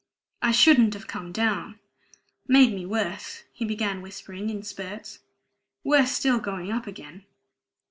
[0.41, 1.79] "I shouldn't have come down
[2.47, 5.19] made me worse," he began whispering in spurts.
[5.83, 7.25] "Worse still going up again.